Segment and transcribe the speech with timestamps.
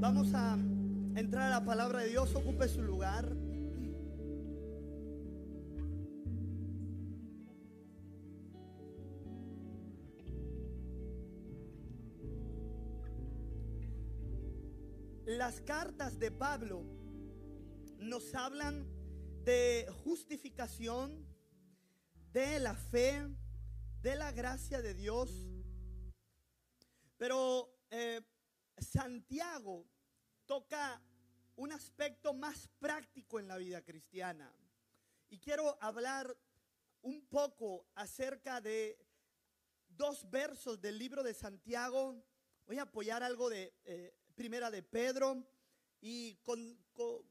[0.00, 0.54] Vamos a
[1.14, 3.36] entrar a la palabra de Dios, ocupe su lugar.
[15.26, 16.82] Las cartas de Pablo
[17.98, 18.86] nos hablan
[19.44, 21.26] de justificación,
[22.32, 23.28] de la fe,
[24.00, 25.30] de la gracia de Dios.
[27.18, 28.22] Pero eh,
[28.80, 29.86] Santiago
[30.46, 31.00] toca
[31.56, 34.52] un aspecto más práctico en la vida cristiana.
[35.28, 36.36] Y quiero hablar
[37.02, 38.98] un poco acerca de
[39.88, 42.22] dos versos del libro de Santiago.
[42.66, 45.46] Voy a apoyar algo de eh, Primera de Pedro
[46.00, 46.38] y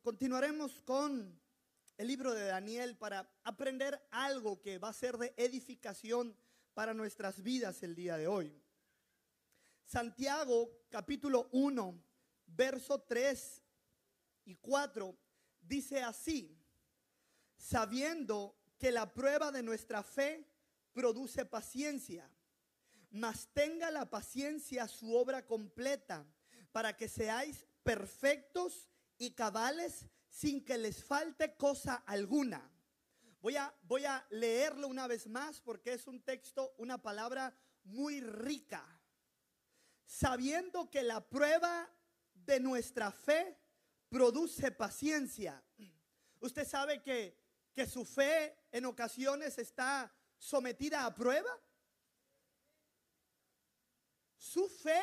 [0.01, 1.39] continuaremos con
[1.97, 6.35] el libro de Daniel para aprender algo que va a ser de edificación
[6.73, 8.55] para nuestras vidas el día de hoy.
[9.89, 11.99] Santiago capítulo 1,
[12.45, 13.63] verso 3
[14.45, 15.17] y 4
[15.61, 16.55] dice así,
[17.57, 20.47] sabiendo que la prueba de nuestra fe
[20.93, 22.29] produce paciencia,
[23.09, 26.23] mas tenga la paciencia su obra completa
[26.71, 32.71] para que seáis perfectos y cabales sin que les falte cosa alguna.
[33.41, 38.21] Voy a, voy a leerlo una vez más porque es un texto, una palabra muy
[38.21, 38.98] rica.
[40.09, 41.87] Sabiendo que la prueba
[42.33, 43.55] de nuestra fe
[44.09, 45.63] produce paciencia.
[46.39, 47.37] Usted sabe que,
[47.71, 51.51] que su fe en ocasiones está sometida a prueba.
[54.35, 54.99] Su fe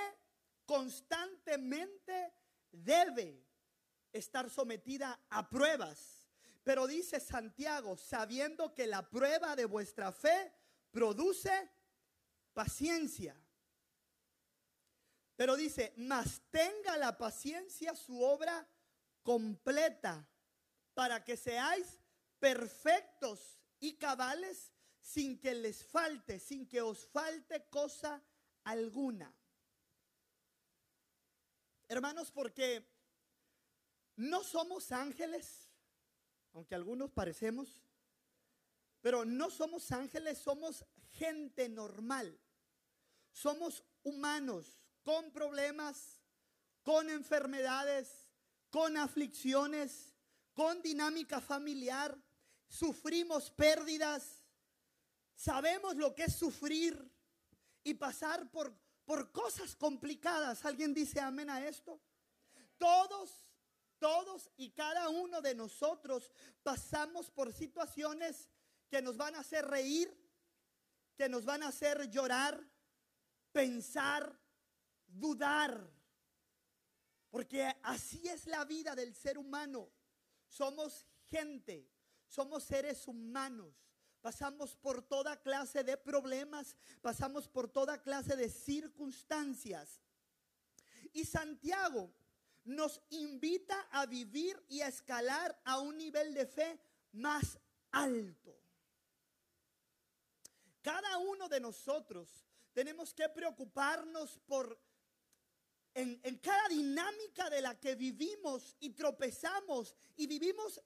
[0.64, 2.32] constantemente
[2.72, 3.46] debe
[4.12, 6.26] estar sometida a pruebas.
[6.64, 10.52] Pero dice Santiago, sabiendo que la prueba de vuestra fe
[10.90, 11.70] produce
[12.52, 13.40] paciencia.
[15.36, 18.66] Pero dice, mas tenga la paciencia su obra
[19.22, 20.26] completa
[20.94, 22.00] para que seáis
[22.38, 28.22] perfectos y cabales sin que les falte, sin que os falte cosa
[28.64, 29.32] alguna.
[31.86, 32.84] Hermanos, porque
[34.16, 35.70] no somos ángeles,
[36.52, 37.84] aunque algunos parecemos,
[39.02, 42.40] pero no somos ángeles, somos gente normal.
[43.30, 46.20] Somos humanos con problemas,
[46.82, 48.28] con enfermedades,
[48.70, 50.12] con aflicciones,
[50.52, 52.18] con dinámica familiar.
[52.68, 54.42] Sufrimos pérdidas.
[55.36, 57.08] Sabemos lo que es sufrir
[57.84, 58.74] y pasar por
[59.06, 60.64] por cosas complicadas.
[60.64, 62.02] ¿Alguien dice amén a esto?
[62.76, 63.30] Todos,
[63.98, 66.30] todos y cada uno de nosotros
[66.62, 68.50] pasamos por situaciones
[68.90, 70.12] que nos van a hacer reír,
[71.16, 72.60] que nos van a hacer llorar,
[73.52, 74.38] pensar,
[75.18, 75.90] dudar.
[77.30, 79.90] Porque así es la vida del ser humano.
[80.48, 81.88] Somos gente,
[82.26, 83.74] somos seres humanos.
[84.20, 90.00] Pasamos por toda clase de problemas, pasamos por toda clase de circunstancias.
[91.12, 92.12] Y Santiago
[92.64, 96.80] nos invita a vivir y a escalar a un nivel de fe
[97.12, 97.58] más
[97.92, 98.58] alto.
[100.82, 104.78] Cada uno de nosotros tenemos que preocuparnos por
[105.96, 110.80] en, cada dinámica de la que vivimos y tropezamos y vivimos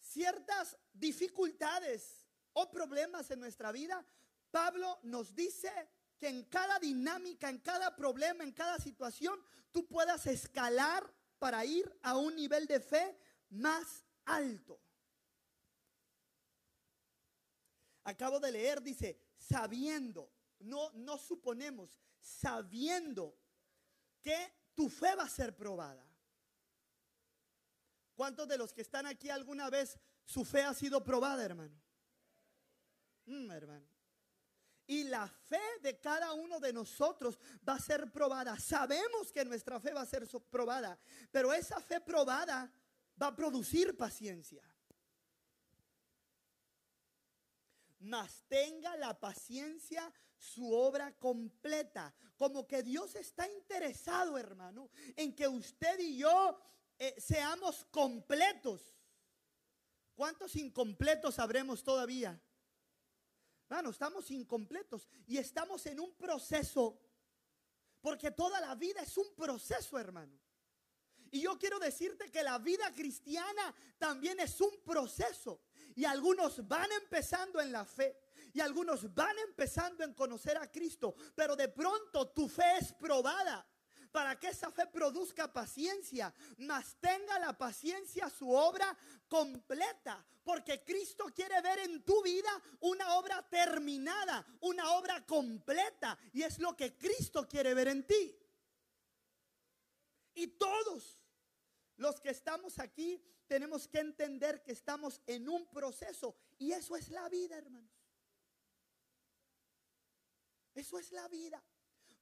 [0.00, 4.04] ciertas dificultades o problemas en nuestra vida,
[4.50, 5.72] Pablo nos dice
[6.18, 11.90] que en cada dinámica, en cada problema, en cada situación, tú puedas escalar para ir
[12.02, 13.18] a un nivel de fe
[13.48, 14.78] más alto.
[18.04, 23.41] Acabo de leer, dice, sabiendo, no, no suponemos, sabiendo
[24.22, 26.04] que tu fe va a ser probada.
[28.14, 31.80] ¿Cuántos de los que están aquí alguna vez su fe ha sido probada, hermano?
[33.26, 33.86] Mm, hermano.
[34.86, 38.58] Y la fe de cada uno de nosotros va a ser probada.
[38.58, 40.98] Sabemos que nuestra fe va a ser probada,
[41.30, 42.70] pero esa fe probada
[43.20, 44.62] va a producir paciencia.
[48.02, 52.14] Mas tenga la paciencia su obra completa.
[52.36, 56.58] Como que Dios está interesado, hermano, en que usted y yo
[56.98, 58.98] eh, seamos completos.
[60.14, 62.40] ¿Cuántos incompletos habremos todavía?
[63.68, 67.00] Hermano, estamos incompletos y estamos en un proceso,
[68.00, 70.38] porque toda la vida es un proceso, hermano.
[71.30, 75.62] Y yo quiero decirte que la vida cristiana también es un proceso.
[75.94, 78.18] Y algunos van empezando en la fe.
[78.52, 81.14] Y algunos van empezando en conocer a Cristo.
[81.34, 83.66] Pero de pronto tu fe es probada.
[84.12, 88.96] para que esa fe produzca paciencia, mas tenga la paciencia su obra
[89.26, 92.50] completa, porque Cristo quiere ver en tu vida
[92.80, 98.38] una obra terminada, una obra completa, y es lo que Cristo quiere ver en ti.
[100.34, 101.18] Y todos
[101.96, 107.08] los que estamos aquí tenemos que entender que estamos en un proceso, y eso es
[107.10, 107.90] la vida, hermanos.
[110.74, 111.62] Eso es la vida.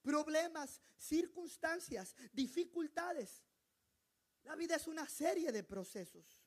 [0.02, 3.44] Problemas, circunstancias, dificultades.
[4.44, 6.40] La vida es una serie de procesos.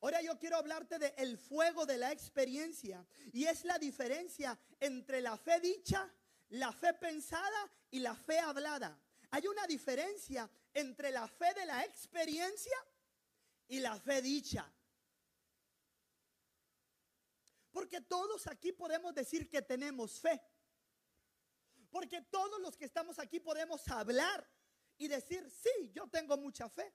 [0.00, 5.20] Ahora yo quiero hablarte de el fuego de la experiencia y es la diferencia entre
[5.20, 6.12] la fe dicha,
[6.50, 9.00] la fe pensada y la fe hablada.
[9.30, 12.76] Hay una diferencia entre la fe de la experiencia
[13.66, 14.70] y la fe dicha.
[17.70, 20.40] Porque todos aquí podemos decir que tenemos fe.
[21.90, 24.46] Porque todos los que estamos aquí podemos hablar
[24.98, 26.92] y decir, sí, yo tengo mucha fe.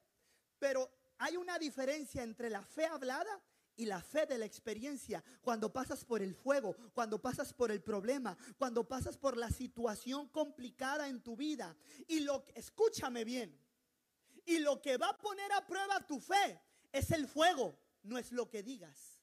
[0.60, 3.42] Pero hay una diferencia entre la fe hablada
[3.76, 5.24] y la fe de la experiencia.
[5.42, 10.30] Cuando pasas por el fuego, cuando pasas por el problema, cuando pasas por la situación
[10.30, 11.76] complicada en tu vida.
[12.08, 13.60] Y lo escúchame bien,
[14.46, 16.62] y lo que va a poner a prueba tu fe
[16.92, 19.20] es el fuego, no es lo que digas.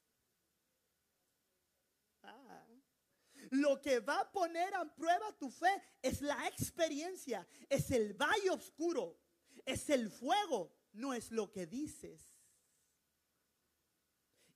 [3.51, 8.51] Lo que va a poner a prueba tu fe es la experiencia, es el valle
[8.51, 9.17] oscuro,
[9.65, 12.21] es el fuego, no es lo que dices.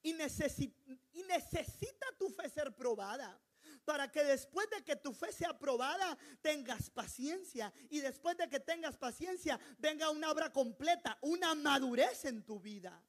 [0.03, 0.75] Y, necesita,
[1.13, 3.41] y necesita tu fe ser probada
[3.85, 8.59] para que después de que tu fe sea probada tengas paciencia y después de que
[8.59, 12.99] tengas paciencia venga una obra completa, una madurez en tu vida.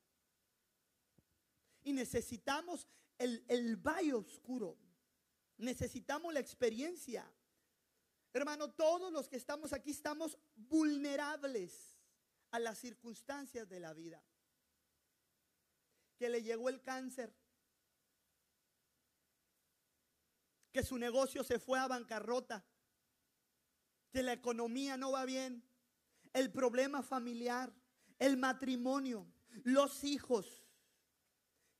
[1.82, 2.86] Y necesitamos
[3.18, 4.76] el, el valle oscuro.
[5.56, 7.24] Necesitamos la experiencia.
[8.34, 11.98] Hermano, todos los que estamos aquí estamos vulnerables
[12.50, 14.22] a las circunstancias de la vida.
[16.18, 17.34] Que le llegó el cáncer.
[20.70, 22.62] Que su negocio se fue a bancarrota.
[24.10, 25.64] Que la economía no va bien.
[26.34, 27.72] El problema familiar.
[28.18, 29.26] El matrimonio.
[29.62, 30.66] Los hijos.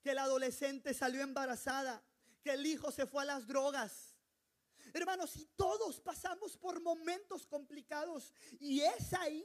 [0.00, 2.02] Que la adolescente salió embarazada
[2.44, 4.14] que el hijo se fue a las drogas.
[4.92, 9.44] Hermanos, si todos pasamos por momentos complicados y es ahí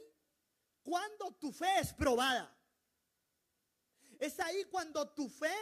[0.82, 2.54] cuando tu fe es probada.
[4.18, 5.56] Es ahí cuando tu fe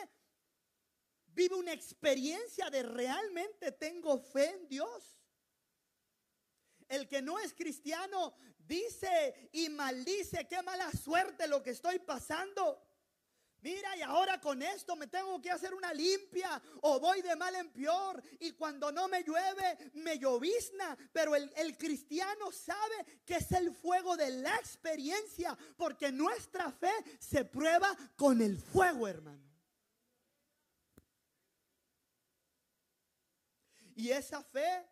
[1.29, 5.17] vive una experiencia de realmente tengo fe en Dios.
[6.89, 8.35] El que no es cristiano
[8.69, 12.85] dice y maldice, qué mala suerte lo que estoy pasando.
[13.61, 17.55] Mira, y ahora con esto me tengo que hacer una limpia o voy de mal
[17.56, 18.23] en peor.
[18.38, 20.97] Y cuando no me llueve, me llovizna.
[21.12, 26.93] Pero el, el, cristiano sabe que es el fuego de la experiencia, porque nuestra fe
[27.19, 29.49] se prueba con el fuego, hermano.
[33.97, 34.87] Y esa fe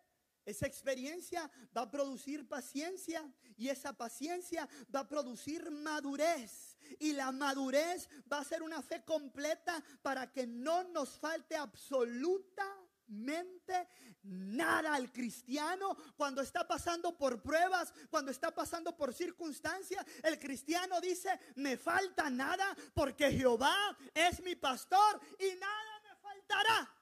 [0.47, 4.65] esa experiencia va a producir paciencia y esa paciencia
[4.95, 6.77] va a producir madurez.
[6.99, 13.89] Y la madurez va a ser una fe completa para que no nos falte absolutamente
[14.23, 20.05] nada al cristiano cuando está pasando por pruebas, cuando está pasando por circunstancias.
[20.23, 23.75] El cristiano dice, me falta nada porque Jehová
[24.13, 26.96] es mi pastor y nada me faltará.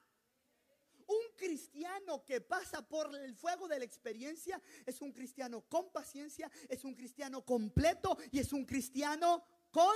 [1.07, 6.51] Un cristiano que pasa por el fuego de la experiencia es un cristiano con paciencia,
[6.67, 9.95] es un cristiano completo y es un cristiano con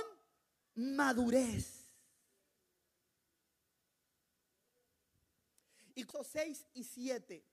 [0.74, 1.90] madurez.
[5.94, 7.44] Y 6 y 7.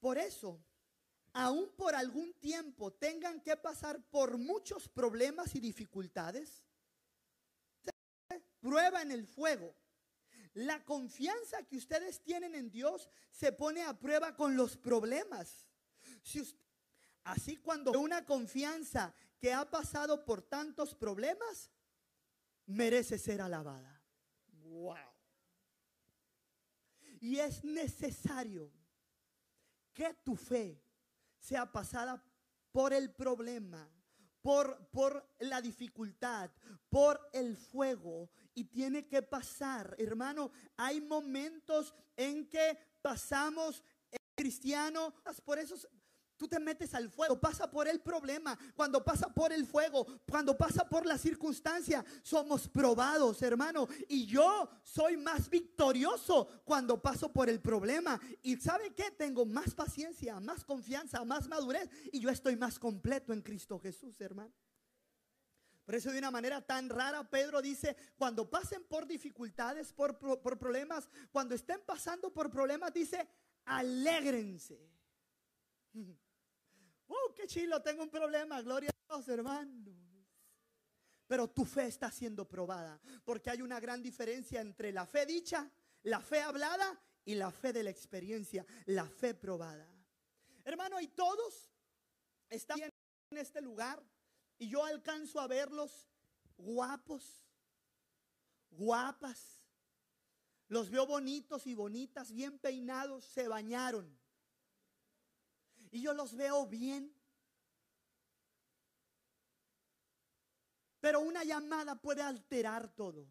[0.00, 0.58] Por eso,
[1.32, 6.62] aún por algún tiempo tengan que pasar por muchos problemas y dificultades,
[8.60, 9.74] prueba en el fuego
[10.58, 15.66] la confianza que ustedes tienen en Dios se pone a prueba con los problemas.
[17.24, 21.70] así cuando una confianza que ha pasado por tantos problemas
[22.66, 24.02] merece ser alabada.
[24.64, 24.96] Wow.
[27.20, 28.72] Y es necesario
[29.94, 30.82] que tu fe
[31.38, 32.22] sea pasada
[32.72, 33.88] por el problema,
[34.90, 36.50] por, la dificultad,
[36.88, 39.94] por el fuego y tiene que pasar.
[39.98, 45.12] Hermano, hay momentos en que pasamos el cristiano,
[45.44, 45.76] por eso
[46.38, 50.56] Tú te metes al fuego, pasa por el problema, cuando pasa por el fuego, cuando
[50.56, 53.88] pasa por la circunstancia, somos probados, hermano.
[54.08, 58.20] Y yo soy más victorioso cuando paso por el problema.
[58.42, 59.10] Y ¿sabe qué?
[59.10, 64.20] Tengo más paciencia, más confianza, más madurez y yo estoy más completo en Cristo Jesús,
[64.20, 64.54] hermano.
[65.84, 70.58] Por eso de una manera tan rara, Pedro dice, cuando pasen por dificultades, por, por
[70.58, 73.26] problemas, cuando estén pasando por problemas, dice,
[73.64, 74.78] alégrense.
[77.08, 77.82] ¡Oh, qué chilo!
[77.82, 78.62] Tengo un problema.
[78.62, 79.94] Gloria a Dios, hermanos.
[81.26, 83.00] Pero tu fe está siendo probada.
[83.24, 85.70] Porque hay una gran diferencia entre la fe dicha,
[86.04, 89.86] la fe hablada y la fe de la experiencia, la fe probada.
[90.64, 91.70] Hermano, y todos
[92.48, 94.02] están en este lugar
[94.58, 96.08] y yo alcanzo a verlos
[96.56, 97.46] guapos,
[98.70, 99.62] guapas.
[100.68, 104.18] Los veo bonitos y bonitas, bien peinados, se bañaron
[105.90, 107.14] y yo los veo bien.
[111.00, 113.28] Pero una llamada puede alterar todo.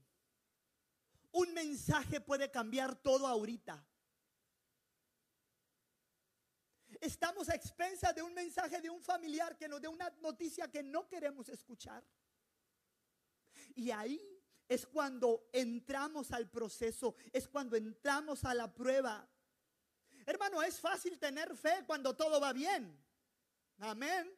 [1.32, 3.86] Un mensaje puede cambiar todo ahorita.
[7.02, 10.82] Estamos a expensas de un mensaje de un familiar que nos dé una noticia que
[10.82, 12.04] no queremos escuchar.
[13.76, 14.20] Y ahí
[14.68, 19.28] es cuando entramos al proceso, es cuando entramos a la prueba.
[20.28, 23.02] Hermano, es fácil tener fe cuando todo va bien.
[23.80, 24.30] Amén.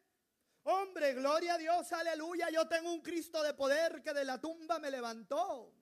[0.62, 2.48] Hombre, gloria a Dios, aleluya.
[2.48, 5.74] Yo tengo un Cristo de poder que de la tumba me levantó.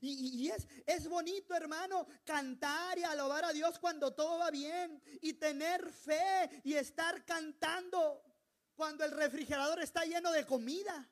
[0.00, 5.02] Y, es, es, bonito, hermano, cantar y alabar a Dios cuando todo va bien.
[5.20, 8.24] Y tener fe y estar cantando
[8.74, 11.06] cuando el refrigerador está lleno de comida.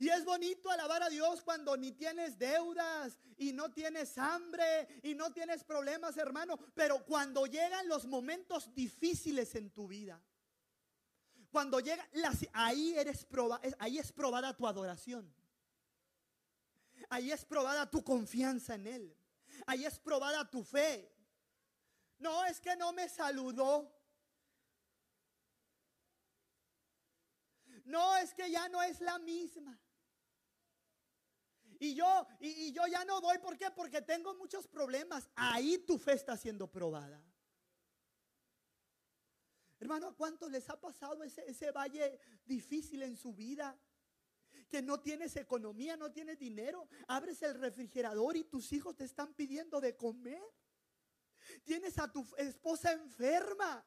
[0.00, 5.14] Y es bonito alabar a Dios cuando ni tienes deudas y no tienes hambre y
[5.14, 6.56] no tienes problemas, hermano.
[6.74, 10.22] Pero cuando llegan los momentos difíciles en tu vida,
[11.50, 12.06] cuando llega,
[12.52, 15.34] ahí, eres proba, ahí es probada tu adoración.
[17.10, 19.16] Ahí es probada tu confianza en Él.
[19.66, 21.12] Ahí es probada tu fe.
[22.18, 23.94] No es que no me saludó.
[27.84, 29.78] No es que ya no es la misma.
[31.78, 33.70] Y yo, y, yo ya no voy, ¿por qué?
[33.70, 35.28] Porque tengo muchos problemas.
[35.36, 37.22] Ahí tu fe está siendo probada.
[39.78, 43.78] Hermano, ¿a cuántos les ha pasado ese, ese valle difícil en su vida?
[44.68, 46.88] Que no tienes economía, no tienes dinero.
[47.06, 50.42] Abres el refrigerador y tus hijos te están pidiendo de comer.
[51.62, 53.86] Tienes a tu esposa enferma.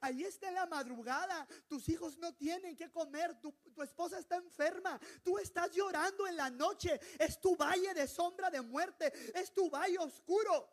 [0.00, 1.46] Ahí está en la madrugada.
[1.68, 3.40] Tus hijos no tienen que comer.
[3.40, 5.00] Tu, esposa está enferma.
[5.22, 7.00] Tú estás llorando en la noche.
[7.18, 9.12] Es tu valle de sombra de muerte.
[9.34, 10.68] Es tu valle oscuro.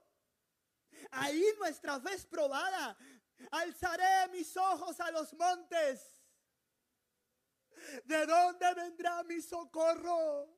[1.12, 2.98] Ahí nuestra fe es probada.
[3.52, 6.18] Alzaré mis ojos a los montes.
[8.06, 10.58] ¿De dónde vendrá mi socorro?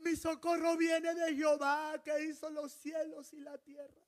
[0.00, 4.03] Mi socorro viene de Jehová que hizo los cielos y la tierra.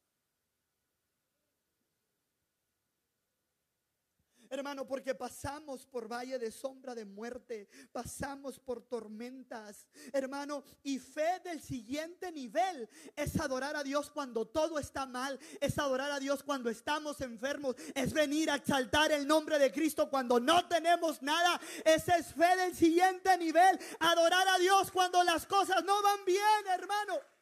[4.51, 11.41] Hermano, porque pasamos por valle de sombra de muerte, pasamos por tormentas, hermano, y fe
[11.45, 16.43] del siguiente nivel es adorar a Dios cuando todo está mal, es adorar a Dios
[16.43, 21.61] cuando estamos enfermos, es venir a exaltar el nombre de Cristo cuando no tenemos nada,
[21.85, 26.67] esa es fe del siguiente nivel, adorar a Dios cuando las cosas no van bien,
[26.73, 27.36] hermano.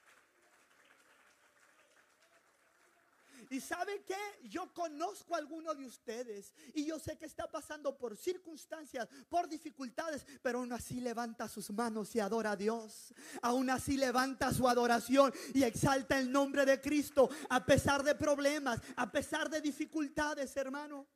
[3.55, 4.17] Y sabe que
[4.49, 9.49] yo conozco a alguno de ustedes y yo sé que está pasando por circunstancias, por
[9.49, 13.15] dificultades, pero aún así levanta sus manos y adora a Dios.
[13.43, 18.81] Aún así levanta su adoración y exalta el nombre de Cristo a pesar de problemas,
[18.97, 21.07] a pesar de dificultades, hermano.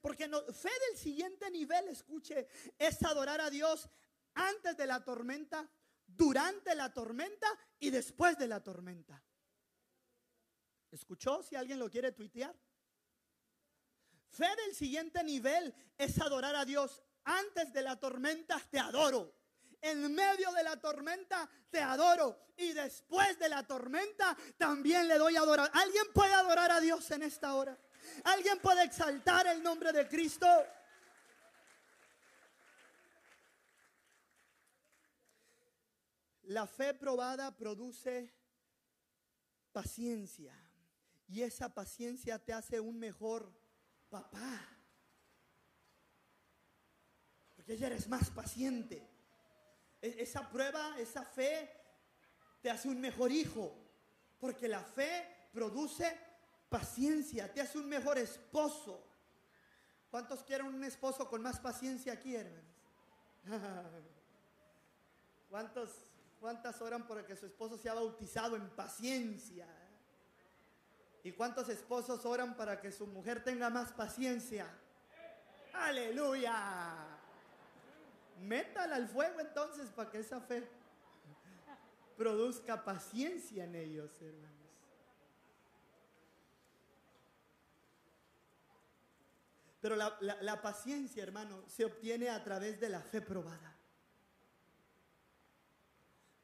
[0.00, 2.48] Porque no, fe del siguiente nivel, escuche,
[2.78, 3.90] es adorar a Dios
[4.32, 5.70] antes de la tormenta,
[6.06, 7.46] durante la tormenta
[7.78, 9.22] y después de la tormenta.
[10.94, 12.54] ¿Escuchó si alguien lo quiere tuitear?
[14.28, 17.02] Fe del siguiente nivel es adorar a Dios.
[17.24, 19.34] Antes de la tormenta te adoro.
[19.80, 22.38] En medio de la tormenta te adoro.
[22.56, 25.68] Y después de la tormenta también le doy adorar.
[25.74, 27.76] ¿Alguien puede adorar a Dios en esta hora?
[28.22, 30.46] ¿Alguien puede exaltar el nombre de Cristo?
[36.44, 38.32] La fe probada produce
[39.72, 40.63] paciencia.
[41.34, 43.52] Y esa paciencia te hace un mejor
[44.08, 44.68] papá.
[47.56, 49.04] Porque ya eres más paciente.
[50.00, 51.68] E, esa prueba, esa fe
[52.62, 53.74] te hace un mejor hijo.
[54.38, 56.16] Porque la fe produce
[56.68, 59.04] paciencia, te hace un mejor esposo.
[60.12, 62.64] ¿Cuántos quieren un esposo con más paciencia aquí, hermanos?
[65.50, 65.90] ¿Cuántos,
[66.38, 69.66] ¿Cuántas oran por que su esposo sea bautizado en paciencia?
[71.24, 74.66] ¿Y cuántos esposos oran para que su mujer tenga más paciencia?
[75.72, 76.96] Aleluya.
[78.42, 80.68] Métala al fuego entonces para que esa fe
[82.18, 84.52] produzca paciencia en ellos, hermanos.
[89.80, 93.74] Pero la, la, paciencia, hermano, se obtiene a través de la fe probada.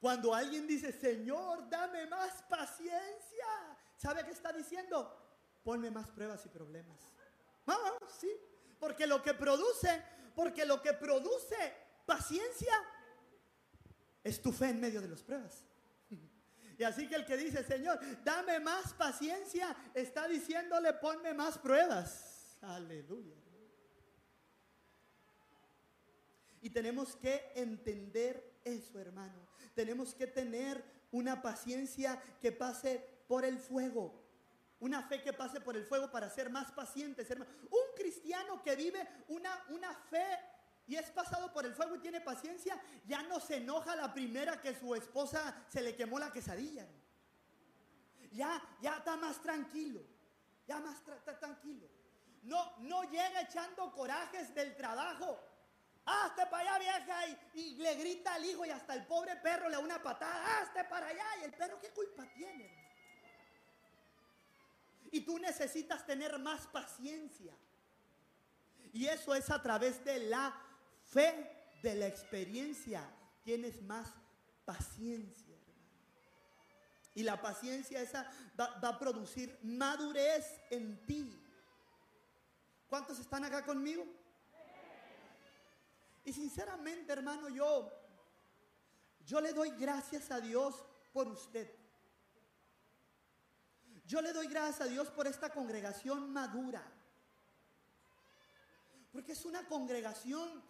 [0.00, 4.96] Cuando alguien dice, Señor, dame más paciencia, ¿sabe qué está diciendo?
[5.62, 6.98] Ponme más pruebas y problemas.
[7.66, 8.30] Ah, sí,
[8.78, 10.02] porque lo que produce,
[10.34, 11.74] porque lo que produce
[12.06, 12.72] paciencia
[14.24, 15.64] es tu fe en medio de las pruebas.
[16.78, 22.56] Y así que el que dice, Señor, dame más paciencia, está diciéndole, ponme más pruebas.
[22.62, 23.36] Aleluya.
[26.62, 29.46] Y tenemos que entender eso, hermano.
[29.74, 34.12] Tenemos que tener una paciencia que pase por el fuego.
[34.80, 37.48] Una fe que pase por el fuego para ser más pacientes, hermano.
[37.70, 40.26] Un cristiano que vive una, una fe
[40.88, 44.60] y es pasado por el fuego y tiene paciencia, ya no se enoja la primera
[44.60, 46.88] que su esposa se le quemó la quesadilla.
[48.32, 50.00] Ya, ya está más tranquilo.
[50.66, 51.00] Ya más
[51.38, 51.86] tranquilo.
[52.42, 55.38] No, no llega echando corajes del trabajo.
[56.04, 57.28] Hazte para allá, vieja.
[57.54, 60.62] Y, y, le grita al hijo y hasta el pobre perro le da una patada.
[60.62, 61.26] Hazte para allá.
[61.42, 62.89] Y el perro, ¿qué culpa tiene?
[65.10, 67.54] Y tú necesitas tener más paciencia.
[68.92, 70.54] Y eso es a través de la
[71.04, 71.50] fe
[71.82, 73.02] de la experiencia,
[73.42, 74.08] tienes más
[74.64, 75.56] paciencia.
[77.14, 81.36] Y la paciencia esa va, a producir madurez en ti.
[82.88, 84.04] ¿Cuántos están acá conmigo?
[86.24, 87.90] Y sinceramente, hermano, yo,
[89.24, 91.79] yo le doy gracias a Dios por usted.
[94.10, 96.82] Yo le doy gracias a Dios por esta congregación madura.
[99.12, 100.60] Porque es una congregación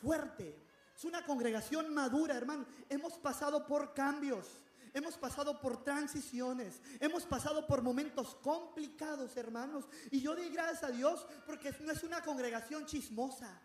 [0.00, 0.66] fuerte.
[0.96, 2.66] Es una congregación madura, hermano.
[2.88, 4.48] Hemos pasado por cambios.
[4.94, 9.84] Hemos pasado por transiciones, hemos pasado por momentos complicados, hermanos.
[10.10, 13.62] Y yo doy gracias a Dios porque no es una congregación chismosa.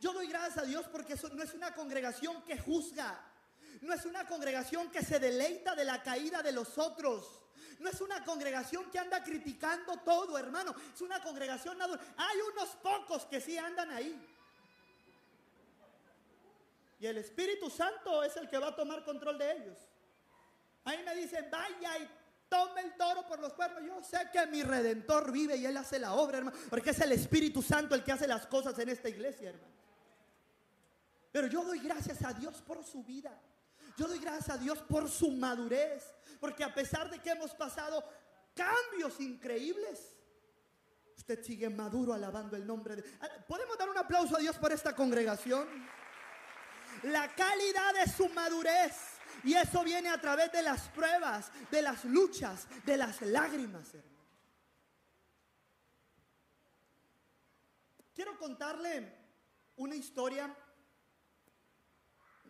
[0.00, 3.22] Yo doy gracias a Dios porque no es una congregación que juzga.
[3.82, 7.41] No es una congregación que se deleita de la caída de los otros.
[7.82, 10.72] No es una congregación que anda criticando todo, hermano.
[10.94, 11.76] Es una congregación.
[11.82, 14.28] Hay unos pocos que sí andan ahí.
[17.00, 19.78] Y el Espíritu Santo es el que va a tomar control de ellos.
[20.84, 22.08] Ahí me dicen, vaya y
[22.48, 23.82] tome el toro por los cuernos.
[23.84, 26.56] Yo sé que mi redentor vive y él hace la obra, hermano.
[26.70, 29.74] Porque es el Espíritu Santo el que hace las cosas en esta iglesia, hermano.
[31.32, 33.36] Pero yo doy gracias a Dios por su vida.
[33.96, 36.14] Yo doy gracias a Dios por su madurez.
[36.40, 38.04] Porque a pesar de que hemos pasado
[38.54, 40.00] cambios increíbles,
[41.16, 43.02] usted sigue maduro alabando el nombre de...
[43.46, 45.68] ¿Podemos dar un aplauso a Dios por esta congregación?
[47.02, 49.18] la calidad de su madurez.
[49.44, 54.12] Y eso viene a través de las pruebas, de las luchas, de las lágrimas, hermano.
[58.14, 59.18] Quiero contarle
[59.76, 60.54] una historia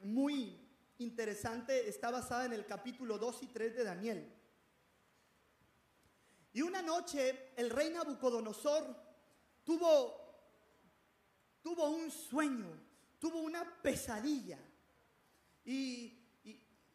[0.03, 0.62] muy
[1.03, 1.89] interesante.
[1.89, 4.33] Está basada en el capítulo 2 y 3 de Daniel.
[6.53, 8.97] Y una noche el rey Nabucodonosor
[9.65, 10.19] tuvo,
[11.63, 14.59] tuvo un sueño tuvo una pesadilla.
[15.65, 16.19] Y,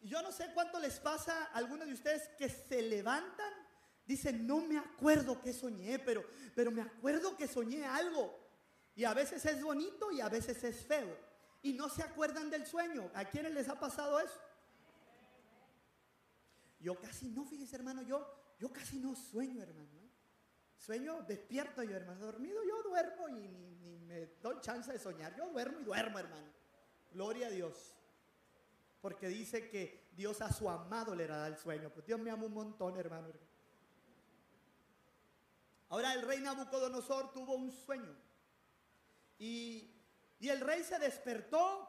[0.02, 3.52] yo no sé cuánto les pasa a algunos de ustedes que se levantan,
[4.06, 8.38] dicen, no me acuerdo que soñé, pero, pero me acuerdo que soñé algo.
[8.96, 11.18] Y a veces es bonito y a veces es feo.
[11.68, 13.12] Y no se acuerdan del sueño.
[13.14, 14.40] ¿A quiénes les ha pasado eso?
[16.80, 18.26] Yo casi no, fíjese hermano, yo,
[18.58, 19.90] yo casi no sueño, hermano.
[20.78, 22.26] Sueño, despierto yo, hermano.
[22.26, 25.36] Dormido yo duermo y ni, me doy chance de soñar.
[25.36, 26.54] Yo duermo y duermo, hermano.
[27.12, 27.98] Gloria a Dios.
[29.02, 31.90] Porque dice que Dios a su amado le dará el sueño.
[31.90, 33.28] Pues Dios me ama un montón, hermano.
[35.90, 38.16] Ahora el rey Nabucodonosor tuvo un sueño.
[39.38, 39.97] Y,
[40.40, 41.88] el rey se despertó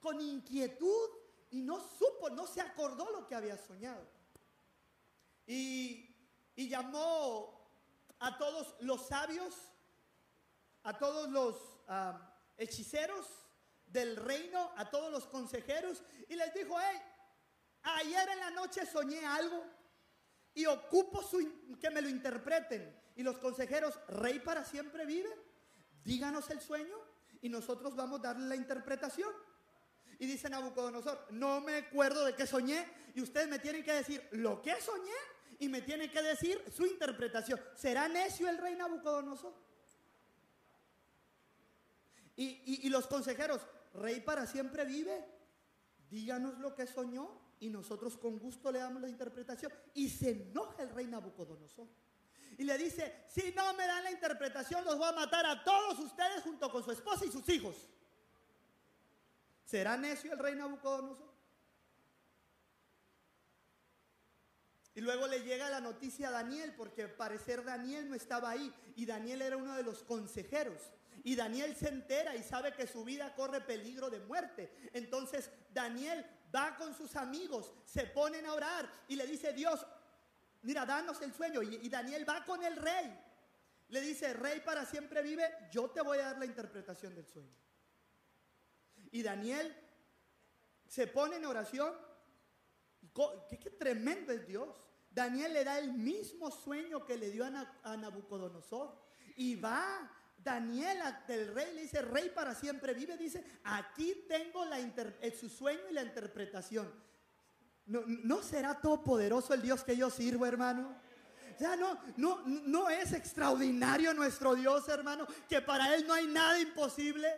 [0.00, 1.10] con inquietud
[1.50, 4.06] y no supo, no se acordó lo que había soñado.
[5.46, 6.14] Y,
[6.54, 7.58] y llamó
[8.20, 9.54] a todos los sabios,
[10.82, 11.56] a todos los
[11.88, 13.26] ah, hechiceros
[13.86, 17.00] del reino, a todos los consejeros, y les dijo, hey,
[17.82, 19.64] ayer en la noche soñé algo
[20.54, 22.96] y ocupo su, que me lo interpreten.
[23.16, 25.30] Y los consejeros, rey para siempre vive,
[26.04, 27.07] díganos el sueño
[27.42, 29.30] y nosotros vamos a darle la interpretación.
[30.18, 34.26] Y dice Nabucodonosor, no me acuerdo de qué soñé y ustedes me tienen que decir
[34.32, 35.12] lo que soñé
[35.60, 37.60] y me tienen que decir su interpretación.
[37.74, 39.54] ¿Será necio el rey Nabucodonosor?
[42.36, 43.60] Y, y los consejeros,
[43.94, 45.24] rey para siempre vive,
[46.08, 49.72] díganos lo que soñó y nosotros con gusto le damos la interpretación.
[49.94, 51.88] Y se enoja el rey Nabucodonosor.
[52.58, 55.98] Y le dice, si no me dan la interpretación, los voy a matar a todos
[56.00, 57.76] ustedes junto con su esposa y sus hijos.
[59.64, 61.28] ¿Será necio el rey Nabucodonosor?
[64.96, 68.74] Y luego le llega la noticia a Daniel, porque al parecer Daniel no estaba ahí.
[68.96, 70.82] Y Daniel era uno de los consejeros.
[71.22, 74.90] Y Daniel se entera y sabe que su vida corre peligro de muerte.
[74.92, 79.86] Entonces Daniel va con sus amigos, se ponen a orar y le dice, Dios,
[80.62, 81.62] mira, danos el sueño.
[81.62, 83.18] Y, Daniel va con el rey.
[83.88, 87.54] Le dice, rey para siempre vive, yo te voy a dar la interpretación del sueño.
[89.10, 89.74] Y Daniel
[90.86, 91.94] se pone en oración.
[93.48, 94.84] ¿Qué, qué tremendo es Dios.
[95.10, 98.96] Daniel le da el mismo sueño que le dio a, Nabucodonosor.
[99.36, 104.64] Y va Daniel del rey, le dice, rey para siempre vive, dice, aquí tengo
[105.38, 106.92] su sueño y la interpretación.
[107.88, 110.94] ¿No, ¿No será todopoderoso el Dios que yo sirvo, hermano?
[111.58, 116.60] Ya no, no, no es extraordinario nuestro Dios, hermano, que para Él no hay nada
[116.60, 117.28] imposible.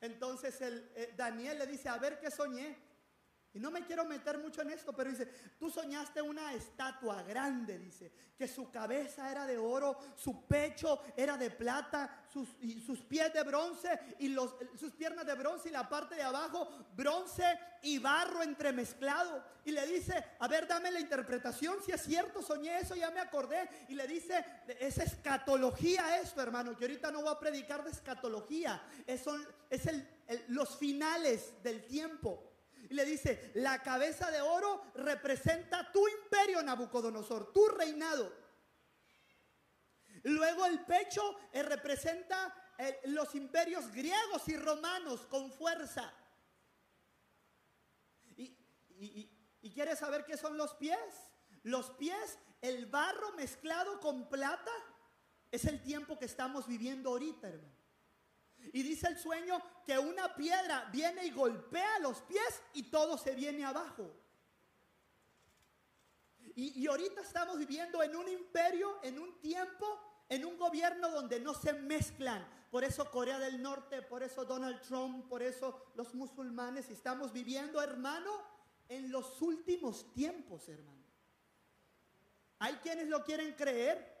[0.00, 2.76] Entonces el, eh, Daniel le dice, a ver qué soñé.
[3.54, 5.26] Y no me quiero meter mucho en esto, pero dice,
[5.60, 11.38] tú soñaste una estatua grande, dice, que su cabeza era de oro, su pecho era
[11.38, 15.72] de plata, sus, y sus pies de bronce y los, sus piernas de bronce y
[15.72, 17.44] la parte de abajo bronce
[17.82, 19.44] y barro entremezclado.
[19.64, 23.20] Y le dice, a ver, dame la interpretación, si es cierto, soñé eso, ya me
[23.20, 23.68] acordé.
[23.88, 24.44] Y le dice,
[24.80, 29.86] es escatología esto, hermano, que ahorita no voy a predicar de escatología, es, son, es
[29.86, 30.08] el,
[30.48, 32.53] los finales del tiempo.
[32.88, 38.32] Y le dice, la cabeza de oro representa tu imperio, Nabucodonosor, tu reinado.
[40.24, 46.12] Luego el pecho eh, representa eh, los imperios griegos y romanos con fuerza.
[48.36, 50.98] Y, y quieres saber qué son los pies?
[51.62, 54.70] Los pies, el barro mezclado con plata,
[55.50, 57.73] es el tiempo que estamos viviendo ahorita, hermano.
[58.72, 63.34] Y dice el sueño que una piedra viene y golpea los pies y todo se
[63.34, 64.10] viene abajo.
[66.56, 69.86] Y, ahorita estamos viviendo en un imperio, en un tiempo,
[70.28, 72.46] en un gobierno donde no se mezclan.
[72.70, 76.90] Por eso Corea del Norte, por eso Donald Trump, por eso los musulmanes.
[76.90, 78.30] Estamos viviendo, hermano,
[78.88, 81.04] en los últimos tiempos, hermano.
[82.60, 84.14] Hay quienes lo quieren creer.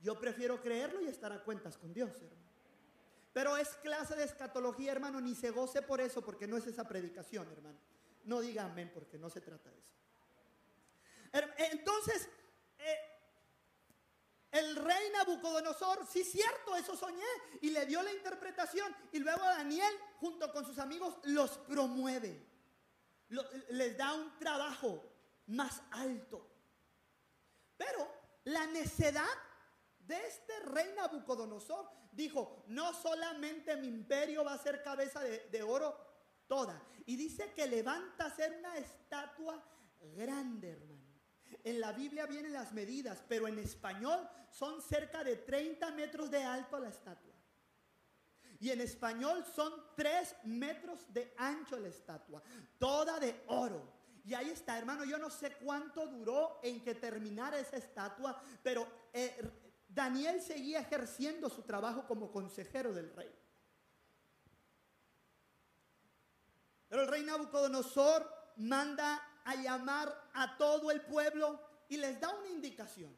[0.00, 2.49] Yo prefiero creerlo y estar a cuentas con Dios, hermano.
[3.32, 6.86] Pero es clase de escatología, hermano, ni se goce por eso, porque no es esa
[6.88, 7.78] predicación, hermano.
[8.24, 9.94] No diga amén, porque no se trata de eso.
[11.58, 12.28] Entonces,
[12.78, 12.98] eh,
[14.50, 17.22] el rey Nabucodonosor, sí cierto, eso soñé,
[17.60, 22.48] y le dio la interpretación, y luego Daniel, junto con sus amigos, los promueve.
[23.68, 25.04] les da un trabajo
[25.46, 26.50] más alto.
[27.76, 28.12] Pero
[28.44, 29.28] la necedad
[30.10, 35.96] de este rey Nabucodonosor dijo, no solamente mi imperio va a ser cabeza de, oro
[36.48, 36.82] toda.
[37.06, 39.64] Y dice que levanta a ser una estatua
[40.16, 41.00] grande, hermano.
[41.62, 46.42] En la Biblia vienen las medidas, pero en español son cerca de 30 metros de
[46.42, 47.34] alto la estatua.
[48.58, 52.42] Y en español son 3 metros de ancho la estatua,
[52.78, 54.00] toda de oro.
[54.24, 58.86] Y ahí está, hermano, yo no sé cuánto duró en que terminara esa estatua, pero
[59.12, 59.40] eh,
[59.92, 63.30] Daniel seguía ejerciendo su trabajo como consejero del rey.
[66.88, 72.48] Pero el rey Nabucodonosor manda a llamar a todo el pueblo y les da una
[72.48, 73.16] indicación.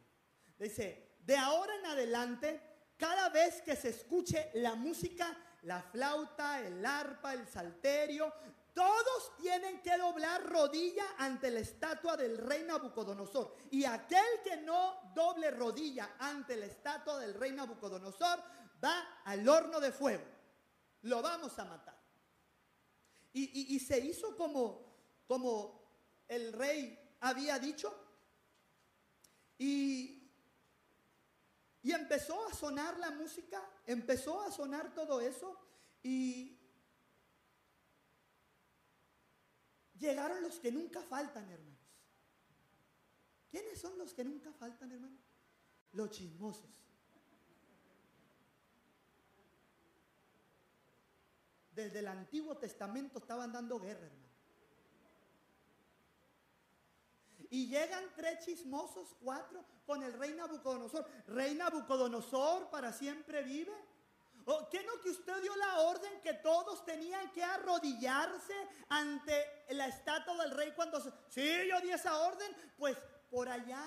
[0.58, 2.60] Dice, de ahora en adelante,
[2.96, 8.32] cada vez que se escuche la música, la flauta, el arpa, el salterio,
[8.74, 13.54] todos tienen que doblar rodilla ante la estatua del rey Nabucodonosor.
[13.70, 18.42] Y aquel que no doble rodilla ante la estatua del rey Nabucodonosor
[18.82, 20.24] va al horno de fuego.
[21.02, 22.00] Lo vamos a matar.
[23.34, 24.94] Y, se hizo como,
[25.26, 25.82] como
[26.28, 27.94] el rey había dicho.
[29.58, 30.30] Y,
[31.82, 35.58] y empezó a sonar la música, empezó a sonar todo eso.
[36.02, 36.61] Y,
[40.02, 41.78] Llegaron los que nunca faltan, hermanos.
[43.52, 45.16] ¿Quiénes son los que nunca faltan, hermano?
[45.92, 46.68] Los chismosos.
[51.72, 54.28] Desde el Antiguo Testamento estaban dando guerra, hermano.
[57.48, 61.06] Y llegan tres chismosos, cuatro, con el rey Nabucodonosor.
[61.28, 63.72] Rey Nabucodonosor para siempre vive.
[64.46, 68.54] ¿O ¿Qué no que usted dio la orden que todos tenían que arrodillarse
[68.88, 71.10] ante la estatua del rey cuando se...
[71.28, 72.54] Sí, yo di esa orden.
[72.76, 72.96] Pues
[73.30, 73.84] por allá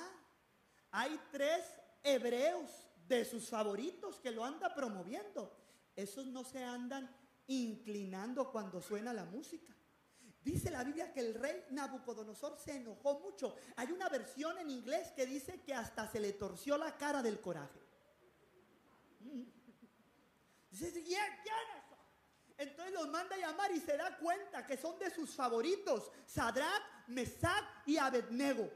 [0.91, 1.65] hay tres
[2.03, 2.69] hebreos
[3.07, 5.55] de sus favoritos que lo anda promoviendo.
[5.95, 7.09] Esos no se andan
[7.47, 9.73] inclinando cuando suena la música.
[10.45, 13.55] Dice la Biblia que el rey Nabucodonosor se enojó mucho.
[13.77, 17.41] Hay una versión en inglés que dice que hasta se le torció la cara del
[17.41, 17.79] coraje.
[19.21, 19.54] Mm.
[20.79, 21.15] Dice, ¿y
[22.57, 27.07] Entonces los manda a llamar y se da cuenta que son de sus favoritos, Sadrach,
[27.07, 28.69] Mesach y Abednego.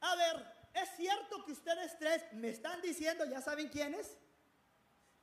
[0.00, 4.16] A ver, ¿es cierto que ustedes tres me están diciendo, ya saben quiénes?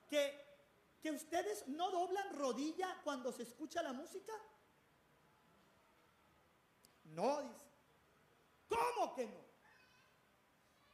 [0.08, 0.40] Que,
[1.02, 4.34] que ustedes no doblan rodilla cuando se escucha la música.
[7.06, 7.66] No, dice.
[8.70, 9.46] ¿Cómo que no?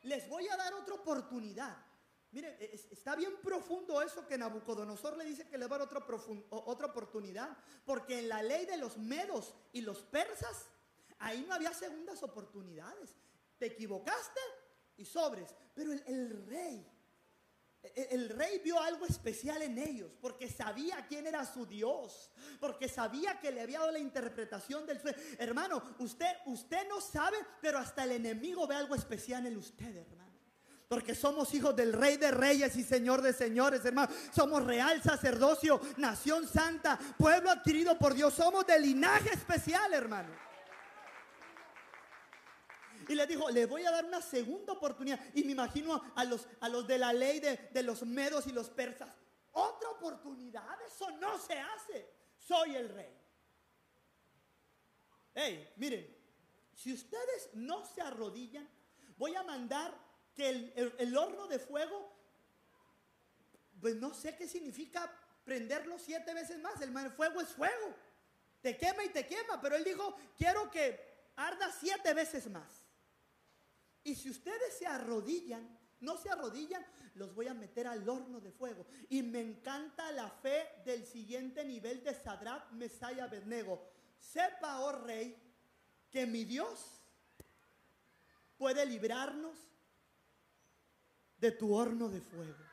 [0.04, 1.87] Les voy a dar otra oportunidad.
[2.38, 2.56] Mire,
[2.92, 7.58] está bien profundo eso que Nabucodonosor le dice que le va a dar otra, oportunidad.
[7.84, 10.68] Porque en la ley de los medos y los persas,
[11.18, 13.16] ahí no había segundas oportunidades.
[13.58, 14.40] Te equivocaste
[14.98, 15.56] y sobres.
[15.74, 16.88] Pero el rey
[17.96, 23.40] el rey vio algo especial en ellos porque sabía quién era su Dios, porque sabía
[23.40, 25.18] que le había dado la interpretación del sueño.
[25.40, 30.27] Hermano, usted, usted no sabe, pero hasta el enemigo ve algo especial en usted, hermano.
[30.88, 34.12] Porque somos hijos del Rey de Reyes y Señor de Señores, hermano.
[34.34, 38.34] Somos real sacerdocio, nación santa, pueblo adquirido por Dios.
[38.34, 40.30] Somos de linaje especial, hermano.
[43.10, 45.20] Y le dijo, le voy a dar una segunda oportunidad.
[45.34, 48.54] Y me imagino a los, a los de la ley de, de los medos y
[48.54, 49.10] los persas.
[49.52, 52.14] Otra oportunidad, eso no se hace.
[52.38, 53.14] Soy el rey.
[55.34, 56.16] Hey, miren,
[56.74, 58.68] si ustedes no se arrodillan,
[59.18, 60.07] voy a mandar
[60.38, 62.14] que el, el, horno de fuego,
[63.82, 65.12] pues no sé qué significa
[65.44, 66.80] prenderlo siete veces más.
[66.80, 67.96] El fuego es fuego.
[68.62, 69.60] Te quema y te quema.
[69.60, 72.84] Pero él dijo, quiero que arda siete veces más.
[74.04, 75.68] Y si ustedes se arrodillan,
[76.02, 78.86] no se arrodillan, los voy a meter al horno de fuego.
[79.10, 83.90] Y me encanta la fe del siguiente nivel de Sadrach, Mesaya, Abednego.
[84.20, 85.36] Sepa, oh rey,
[86.12, 87.02] que mi Dios
[88.56, 89.68] puede librarnos
[91.38, 92.64] de tu horno de fuego.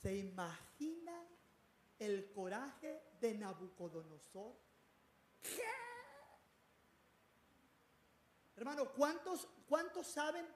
[0.00, 1.26] ¿Se imagina
[1.98, 4.56] el coraje de Nabucodonosor?
[8.56, 10.46] Hermano, ¿cuántos, ¿cuántos saben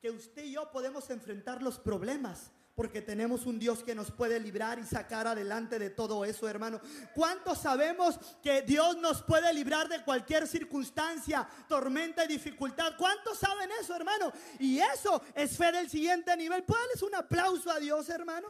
[0.00, 2.50] que usted y yo podemos enfrentar los problemas?
[2.74, 6.80] Porque tenemos un Dios que nos puede librar y sacar adelante de todo eso, hermano.
[7.14, 12.96] ¿Cuántos sabemos que Dios nos puede librar de cualquier circunstancia, tormenta y dificultad?
[12.98, 14.32] ¿Cuántos saben eso, hermano?
[14.58, 16.64] Y eso es fe del siguiente nivel.
[16.64, 18.48] ¿Puedes un aplauso a Dios, hermano?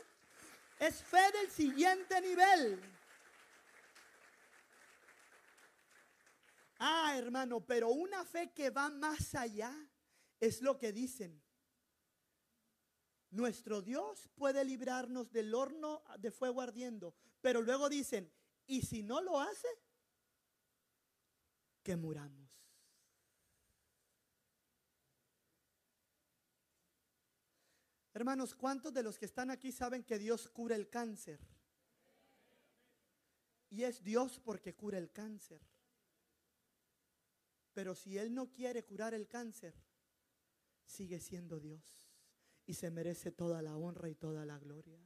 [0.78, 2.80] Es fe del siguiente nivel.
[6.78, 9.70] Ah, hermano, pero una fe que va más allá
[10.40, 11.43] es lo que dicen.
[13.34, 18.32] Nuestro Dios puede librarnos del horno de fuego ardiendo, pero luego dicen,
[18.64, 19.66] ¿y si no lo hace?
[21.82, 22.48] Que muramos.
[28.12, 31.40] Hermanos, ¿cuántos de los que están aquí saben que Dios cura el cáncer?
[33.68, 35.60] Y es Dios porque cura el cáncer.
[37.72, 39.74] Pero si Él no quiere curar el cáncer,
[40.86, 42.03] sigue siendo Dios
[42.66, 44.98] y se merece toda la honra y toda la gloria.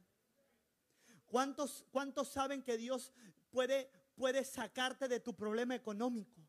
[1.25, 3.13] ¿Cuántos, cuántos saben que Dios
[3.49, 6.41] puede, puede sacarte de tu problema económico?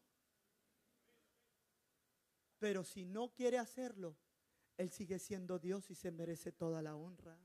[2.59, 4.17] Pero si no quiere hacerlo,
[4.77, 7.39] Él sigue siendo Dios y se merece toda la honra.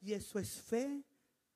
[0.00, 1.04] Y eso es fe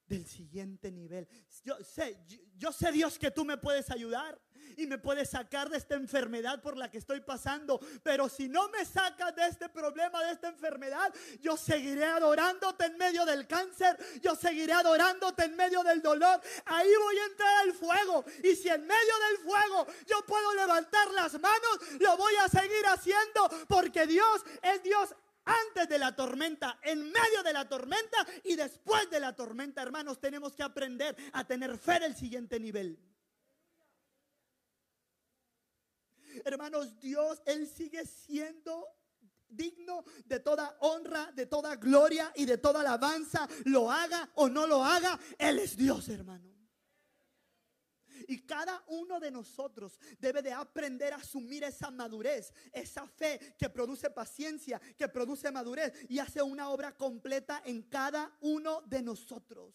[0.06, 1.28] del siguiente nivel.
[1.64, 2.18] Yo sé,
[2.56, 4.38] yo sé Dios que tú me puedes ayudar
[4.76, 7.80] y me puedes sacar de esta enfermedad por la que estoy pasando.
[8.02, 12.96] Pero si no me sacas de este problema, de esta enfermedad, yo seguiré adorándote en
[12.96, 13.98] medio del cáncer.
[14.20, 16.40] Yo seguiré adorándote en medio del dolor.
[16.66, 18.24] Ahí voy a entrar al fuego.
[18.42, 22.86] Y si en medio del fuego yo puedo levantar las manos, lo voy a seguir
[22.86, 28.54] haciendo porque Dios es Dios antes de la tormenta, en medio de la tormenta y
[28.56, 32.98] después de la tormenta, hermanos, tenemos que aprender a tener fe del siguiente nivel.
[36.44, 38.88] Hermanos, Dios, Él sigue siendo
[39.48, 44.66] digno de toda honra, de toda gloria y de toda alabanza, lo haga o no
[44.66, 46.52] lo haga, Él es Dios, hermano.
[48.28, 53.68] Y cada uno de nosotros debe de aprender a asumir esa madurez, esa fe que
[53.68, 59.74] produce paciencia, que produce madurez y hace una obra completa en cada uno de nosotros.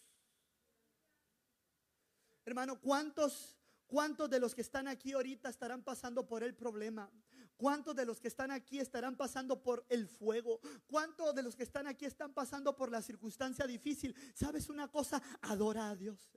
[2.45, 3.57] Hermano, ¿cuántos
[3.87, 7.09] ¿Cuántos de los que están aquí ahorita estarán pasando por el problema?
[7.55, 10.59] ¿Cuántos de los que están aquí estarán pasando por el fuego?
[10.87, 14.13] ¿Cuántos de los que están aquí están pasando por la circunstancia difícil?
[14.35, 15.21] ¿Sabes una cosa?
[15.41, 16.29] Adora a Dios,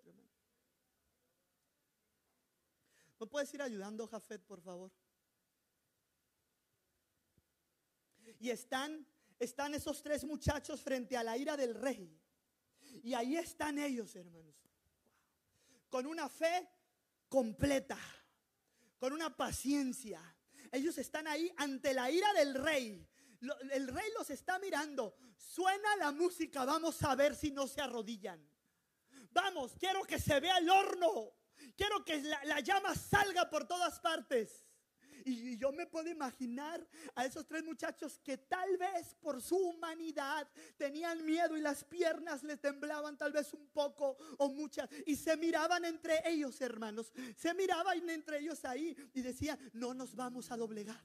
[3.20, 4.90] ¿Me puedes ir ayudando, Jafet, por favor?
[8.38, 9.06] Y están,
[9.38, 12.18] están esos tres muchachos frente a la ira del rey.
[13.02, 14.56] Y ahí están ellos, hermanos.
[15.90, 16.66] Con una fe
[17.28, 17.98] completa,
[18.98, 20.22] con una paciencia.
[20.72, 23.06] Ellos están ahí ante la ira del rey.
[23.70, 25.14] El rey los está mirando.
[25.36, 28.42] Suena la música, vamos a ver si no se arrodillan.
[29.30, 31.39] Vamos, quiero que se vea el horno.
[31.76, 34.66] Quiero que la, llama salga por todas partes.
[35.24, 40.48] Y yo me puedo imaginar a esos tres muchachos que tal vez por su humanidad
[40.76, 44.88] tenían miedo y las piernas les temblaban tal vez un poco o muchas.
[45.06, 47.12] Y se miraban entre ellos, hermanos.
[47.36, 51.04] Se miraban entre ellos ahí y decían, no nos vamos a doblegar.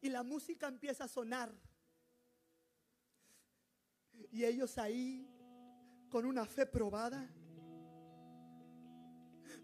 [0.00, 1.52] Y la música empieza a sonar.
[4.30, 5.28] Y ellos ahí,
[6.08, 7.28] con una fe probada,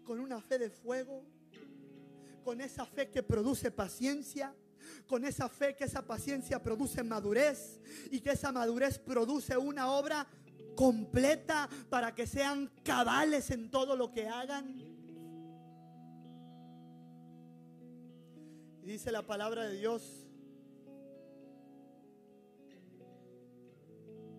[0.09, 1.23] con una fe de fuego
[2.43, 4.55] con esa fe que produce paciencia,
[5.05, 10.25] con esa fe que esa paciencia produce madurez y que esa madurez produce una obra
[10.75, 14.79] completa para que sean cabales en todo lo que hagan.
[18.81, 20.25] Y dice la palabra de Dios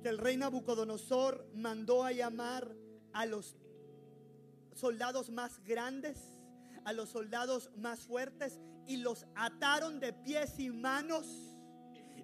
[0.03, 2.75] que el rey Nabucodonosor mandó a llamar
[3.13, 3.55] a los
[4.81, 6.19] soldados más grandes
[6.85, 11.27] a los soldados más fuertes y los ataron de pies y manos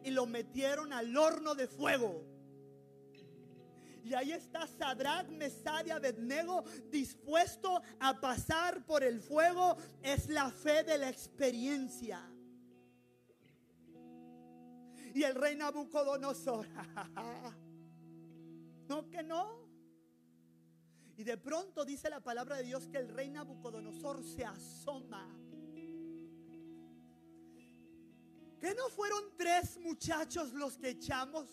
[0.02, 2.24] y lo metieron al horno de fuego.
[4.02, 9.76] Y ahí está Sadrach, Mesad y Abednego dispuesto a pasar por el fuego.
[10.00, 12.22] Es la fe de la experiencia.
[15.12, 16.68] Y el rey Nabucodonosor,
[18.88, 19.65] no que no.
[21.16, 25.26] Y de pronto dice la palabra de Dios que el rey Nabucodonosor se asoma.
[28.60, 31.48] ¿Que no fueron tres muchachos los que echamos?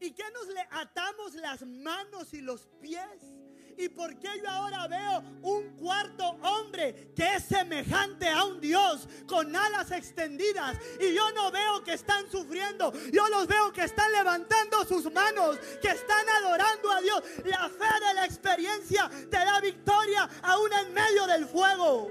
[0.00, 3.41] ¿Y que nos le atamos las manos y los pies?
[3.76, 9.08] ¿Y por qué yo ahora veo un cuarto hombre que es semejante a un Dios
[9.26, 10.78] con alas extendidas?
[11.00, 12.92] Y yo no veo que están sufriendo.
[13.12, 17.22] Yo los veo que están levantando sus manos, que están adorando a Dios.
[17.44, 22.10] La fe de la experiencia te da victoria aún en medio del fuego.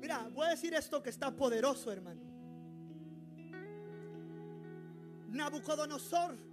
[0.00, 2.20] Mira, voy a decir esto que está poderoso, hermano.
[5.28, 6.49] Nabucodonosor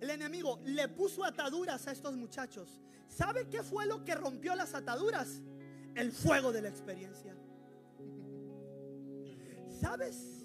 [0.00, 2.80] el enemigo le puso ataduras a estos muchachos.
[3.08, 5.40] ¿Sabe qué fue lo que rompió las ataduras?
[5.94, 7.34] El fuego de la experiencia.
[9.80, 10.35] ¿Sabes?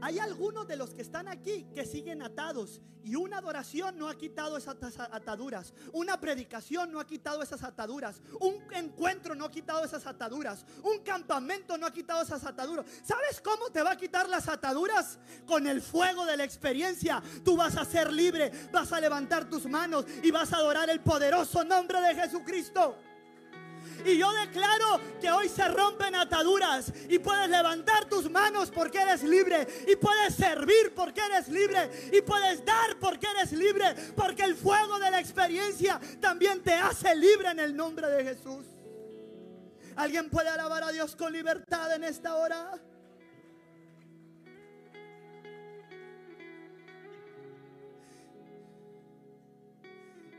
[0.00, 4.16] Hay algunos de los que están aquí que siguen atados y una adoración no ha
[4.16, 5.72] quitado esas ataduras.
[5.92, 8.20] Una predicación no ha quitado esas ataduras.
[8.40, 10.64] Un encuentro no ha quitado esas ataduras.
[10.82, 12.86] Un campamento no ha quitado esas ataduras.
[13.02, 15.18] ¿Sabes cómo te va a quitar las ataduras?
[15.46, 17.22] Con el fuego de la experiencia.
[17.44, 21.00] Tú vas a ser libre, vas a levantar tus manos y vas a adorar el
[21.00, 22.96] poderoso nombre de Jesucristo.
[24.04, 29.22] Y yo declaro que hoy se rompen ataduras y puedes levantar tus manos porque eres
[29.22, 29.66] libre.
[29.86, 31.90] Y puedes servir porque eres libre.
[32.12, 33.94] Y puedes dar porque eres libre.
[34.16, 38.66] Porque el fuego de la experiencia también te hace libre en el nombre de Jesús.
[39.96, 42.80] ¿Alguien puede alabar a Dios con libertad en esta hora?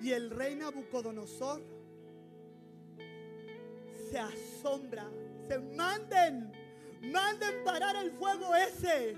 [0.02, 1.81] Y el rey Nabucodonosor
[4.12, 5.10] se asombra.
[5.48, 6.52] Se manden,
[7.02, 9.18] manden parar el fuego ese.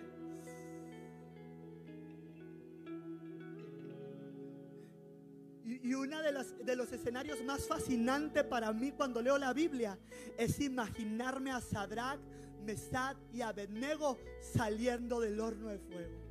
[5.66, 6.34] Y, uno de,
[6.64, 9.98] de los escenarios más fascinantes para mí cuando leo la Biblia
[10.38, 12.20] es imaginarme a Sadrach,
[12.64, 16.23] Mesad y Abednego saliendo del horno de fuego.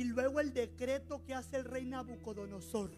[0.00, 2.90] Y luego el decreto que hace el rey Nabucodonosor.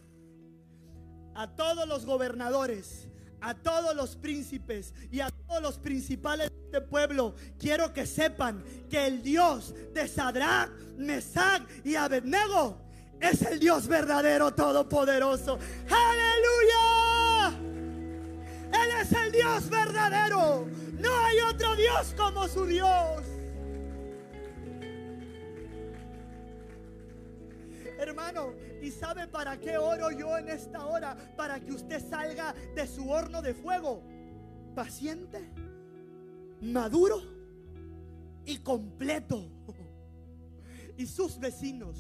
[1.34, 3.09] A todos los gobernadores,
[3.40, 8.62] a todos los príncipes y a todos los principales de este pueblo, quiero que sepan
[8.88, 12.80] que el Dios de Sadrach, Mesach y Abednego
[13.20, 15.59] es el Dios verdadero, todopoderoso.
[15.90, 17.59] Aleluya.
[18.80, 20.68] Él es el Dios verdadero.
[21.00, 23.41] No hay otro Dios como su Dios.
[28.03, 31.16] Hermano, ¿y sabe para qué oro yo en esta hora?
[31.36, 34.03] Para que usted salga de su horno de fuego
[34.74, 35.48] paciente,
[36.61, 37.22] maduro
[38.44, 39.48] y completo.
[40.96, 41.96] Y sus vecinos,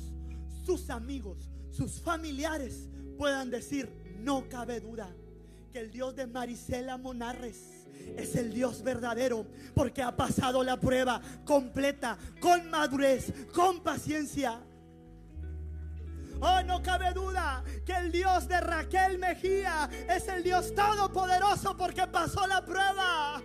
[0.64, 3.88] sus amigos, sus familiares puedan decir,
[4.18, 5.08] no cabe duda,
[5.72, 7.86] que el Dios de Marisela Monarres
[8.16, 14.60] es el Dios verdadero porque ha pasado la prueba completa, con madurez, con paciencia.
[16.44, 22.04] Oh, no cabe duda que el Dios de Raquel Mejía es el Dios todopoderoso porque
[22.08, 23.40] pasó la prueba.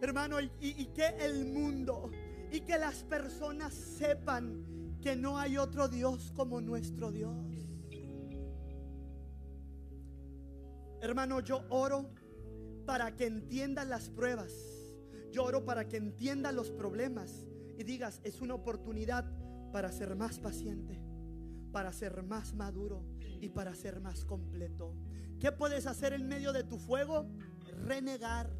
[0.00, 2.12] Hermano, y, que el mundo
[2.52, 7.34] y que las personas sepan que no hay otro Dios como nuestro Dios.
[11.00, 12.08] Hermano, yo oro
[12.86, 14.52] para que entiendan las pruebas.
[15.32, 19.24] Yo oro para que entiendan los problemas y digas, es una oportunidad
[19.72, 20.98] para ser más paciente,
[21.72, 23.04] para ser más maduro
[23.40, 24.94] y para ser más completo.
[25.38, 27.26] ¿Qué puedes hacer en medio de tu fuego?
[27.84, 28.50] Renegar.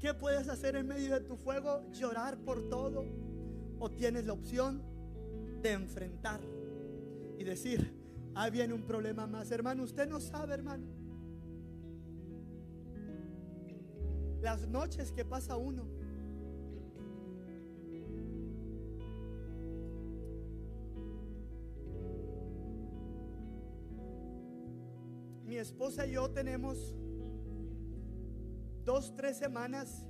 [0.00, 1.88] ¿Qué puedes hacer en medio de tu fuego?
[1.92, 3.04] Llorar por todo.
[3.78, 4.82] O tienes la opción
[5.62, 6.40] de enfrentar
[7.38, 7.94] y decir,
[8.34, 9.50] ahí viene un problema más.
[9.50, 10.86] Hermano, usted no sabe, hermano.
[14.40, 15.99] Las noches que pasa uno
[25.50, 26.94] mi esposa y yo tenemos
[28.84, 30.06] dos, tres semanas,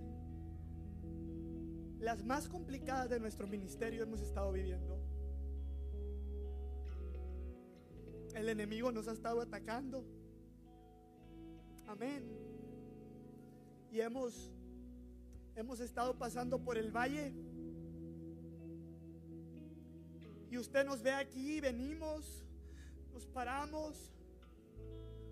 [1.99, 5.01] las más complicadas de nuestro ministerio hemos estado viviendo.
[8.34, 10.05] El enemigo nos ha estado atacando.
[11.86, 12.22] Amén.
[13.91, 14.53] Y hemos
[15.57, 17.32] hemos estado pasando por el valle.
[20.51, 22.45] Y usted nos ve aquí, venimos,
[23.14, 24.12] nos paramos,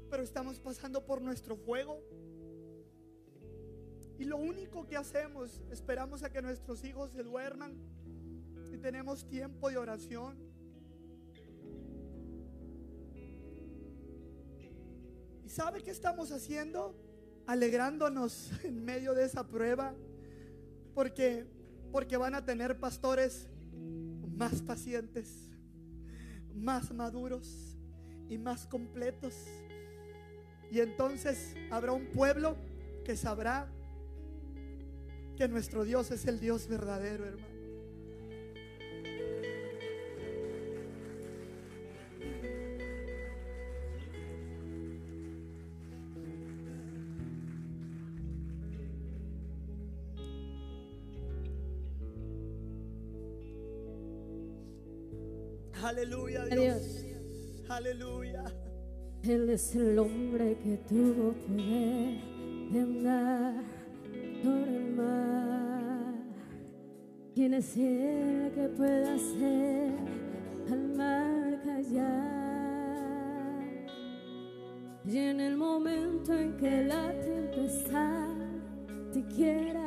[0.08, 2.02] pero estamos pasando por nuestro fuego.
[4.18, 7.76] Y lo único que hacemos, esperamos a que nuestros hijos se duerman
[8.72, 10.36] y tenemos tiempo de oración.
[15.44, 16.94] ¿Y sabe qué estamos haciendo?
[17.46, 19.94] Alegrándonos en medio de esa prueba.
[20.94, 21.46] Porque,
[21.92, 23.48] porque van a tener pastores
[24.36, 25.48] más pacientes,
[26.54, 27.76] más maduros
[28.28, 29.34] y más completos.
[30.70, 32.56] Y entonces habrá un pueblo
[33.04, 33.68] que sabrá
[35.36, 37.58] que nuestro Dios es el Dios verdadero, hermano.
[55.82, 57.04] Aleluya, Dios.
[57.68, 58.37] Aleluya.
[59.28, 62.16] Él es el hombre que tuvo poder
[62.72, 63.62] de andar
[64.42, 66.14] por el mar.
[67.34, 69.92] ¿Quién es el que pueda hacer
[70.72, 72.06] al mar callar?
[75.04, 78.30] Y en el momento en que la tempestad
[79.12, 79.77] te quiera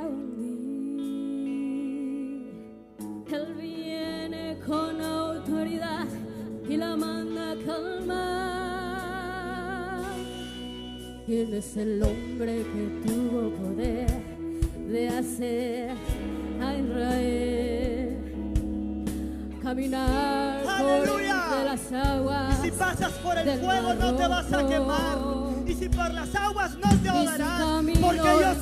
[11.42, 14.06] ¿Quién es el hombre que tuvo poder
[14.88, 15.90] de hacer
[16.62, 18.18] a Israel
[19.64, 22.60] caminar por entre las aguas?
[22.60, 25.18] Y si pasas por el fuego no te vas a quemar.
[25.66, 27.86] Y si por las aguas no te ahogarás.
[28.00, 28.61] Porque yo